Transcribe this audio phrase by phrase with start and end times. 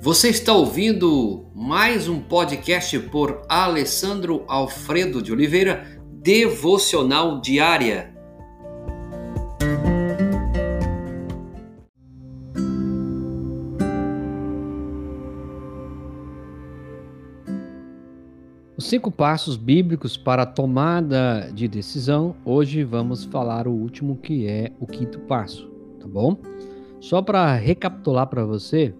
[0.00, 8.14] Você está ouvindo mais um podcast por Alessandro Alfredo de Oliveira, Devocional Diária.
[18.76, 22.36] Os cinco passos bíblicos para a tomada de decisão.
[22.44, 25.68] Hoje vamos falar o último, que é o quinto passo,
[25.98, 26.38] tá bom?
[27.00, 28.94] Só para recapitular para você,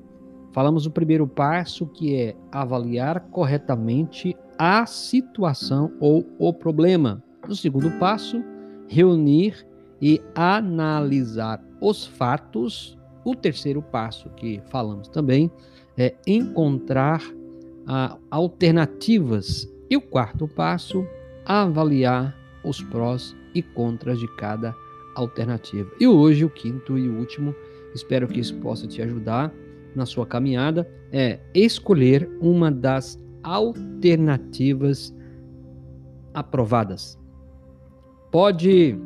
[0.52, 7.22] falamos o primeiro passo, que é avaliar corretamente a situação ou o problema.
[7.48, 8.42] O segundo passo,
[8.88, 9.66] reunir
[10.00, 12.98] e analisar os fatos.
[13.24, 15.50] O terceiro passo, que falamos também,
[15.96, 17.22] é encontrar
[18.30, 19.68] alternativas.
[19.90, 21.06] E o quarto passo,
[21.44, 24.74] avaliar os prós e contras de cada
[25.14, 25.90] alternativa.
[25.98, 27.54] E hoje, o quinto e último,
[27.94, 29.52] espero que isso possa te ajudar
[29.94, 35.14] na sua caminhada, é escolher uma das alternativas
[36.34, 37.18] aprovadas.
[38.30, 38.96] Pode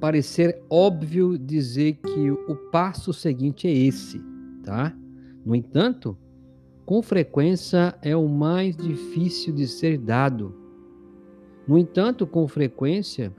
[0.00, 4.20] parecer óbvio dizer que o passo seguinte é esse,
[4.64, 4.96] tá?
[5.44, 6.16] No entanto,
[6.84, 10.54] com frequência é o mais difícil de ser dado.
[11.68, 13.32] No entanto, com frequência,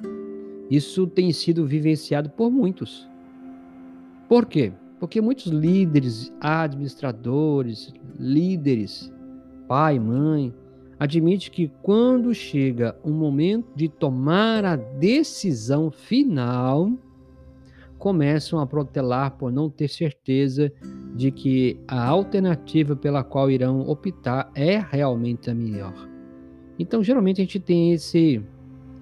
[0.70, 3.10] isso tem sido vivenciado por muitos.
[4.30, 4.72] Por quê?
[5.02, 9.12] Porque muitos líderes, administradores, líderes,
[9.68, 10.54] pai, mãe,
[11.00, 16.92] admitem que quando chega o momento de tomar a decisão final,
[17.98, 20.72] começam a protelar por não ter certeza
[21.16, 25.96] de que a alternativa pela qual irão optar é realmente a melhor.
[26.78, 28.40] Então, geralmente a gente tem esse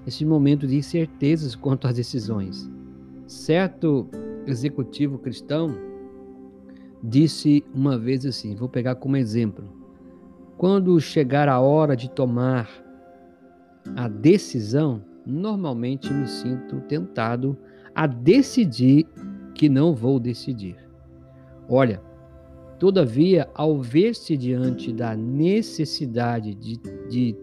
[0.07, 2.71] esse momento de incertezas quanto às decisões.
[3.27, 4.07] Certo
[4.47, 5.88] executivo cristão
[7.03, 9.63] disse uma vez assim, vou pegar como exemplo:
[10.57, 12.69] quando chegar a hora de tomar
[13.95, 17.57] a decisão, normalmente me sinto tentado
[17.95, 19.07] a decidir
[19.55, 20.75] que não vou decidir.
[21.67, 22.01] Olha,
[22.77, 26.77] todavia, ao ver-se diante da necessidade de,
[27.09, 27.35] de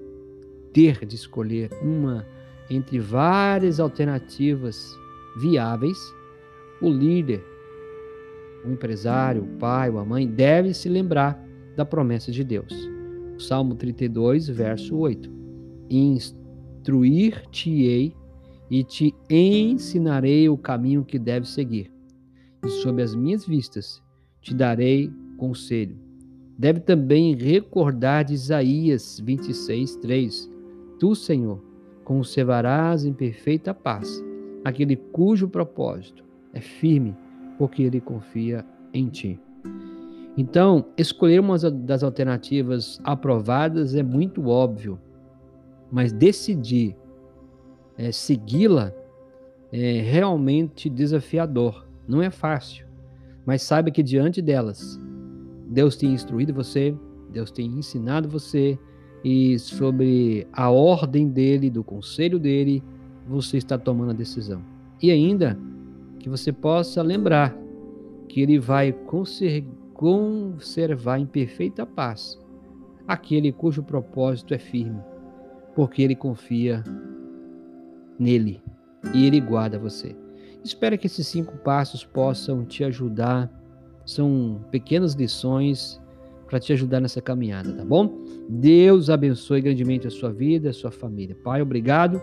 [0.72, 2.26] ter de escolher uma
[2.68, 4.94] entre várias alternativas
[5.36, 5.98] viáveis,
[6.80, 7.42] o líder,
[8.66, 11.40] o empresário, o pai ou a mãe deve se lembrar
[11.76, 12.72] da promessa de Deus.
[13.38, 15.30] Salmo 32, verso 8.
[15.90, 18.14] Instruir-te-ei
[18.70, 21.92] e te ensinarei o caminho que deves seguir.
[22.64, 24.02] E sob as minhas vistas
[24.40, 25.98] te darei conselho.
[26.58, 30.50] Deve também recordar de Isaías 26, 3.
[30.98, 31.62] Tu, Senhor,
[32.02, 34.24] conservarás em perfeita paz
[34.64, 37.14] aquele cujo propósito é firme,
[37.58, 39.40] porque ele confia em ti.
[40.36, 44.98] Então, escolher uma das alternativas aprovadas é muito óbvio,
[45.90, 46.94] mas decidir
[47.96, 48.92] é, segui-la
[49.72, 51.86] é realmente desafiador.
[52.06, 52.86] Não é fácil,
[53.46, 55.00] mas saiba que diante delas,
[55.68, 56.94] Deus tem instruído você,
[57.32, 58.78] Deus tem ensinado você,
[59.24, 62.82] e sobre a ordem dele, do conselho dele,
[63.26, 64.62] você está tomando a decisão.
[65.02, 65.58] E ainda
[66.18, 67.56] que você possa lembrar
[68.28, 68.92] que ele vai
[69.94, 72.38] conservar em perfeita paz
[73.06, 75.00] aquele cujo propósito é firme,
[75.74, 76.82] porque ele confia
[78.18, 78.60] nele
[79.14, 80.16] e ele guarda você.
[80.64, 83.48] Espero que esses cinco passos possam te ajudar.
[84.04, 86.00] São pequenas lições
[86.46, 88.24] para te ajudar nessa caminhada, tá bom?
[88.48, 91.36] Deus abençoe grandemente a sua vida, a sua família.
[91.42, 92.20] Pai, obrigado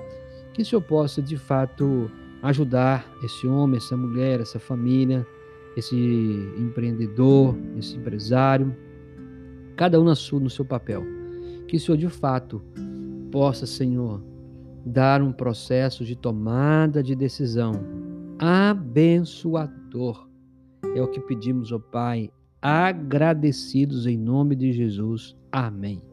[0.53, 2.11] que o Senhor possa de fato
[2.43, 5.25] ajudar esse homem, essa mulher, essa família,
[5.77, 5.95] esse
[6.57, 8.75] empreendedor, esse empresário,
[9.75, 11.03] cada um no seu papel.
[11.67, 12.61] Que o Senhor de fato
[13.31, 14.21] possa, Senhor,
[14.85, 17.71] dar um processo de tomada de decisão
[18.37, 20.27] abençoador.
[20.95, 22.29] É o que pedimos ao Pai,
[22.61, 25.35] agradecidos em nome de Jesus.
[25.51, 26.12] Amém.